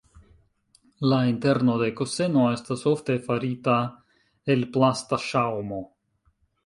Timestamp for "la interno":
1.11-1.75